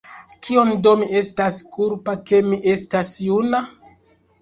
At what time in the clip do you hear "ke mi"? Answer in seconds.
2.33-2.61